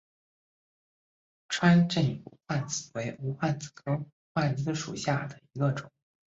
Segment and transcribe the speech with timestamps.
[1.47, 5.91] 川滇无患子为无患子科无患子属下的一个种。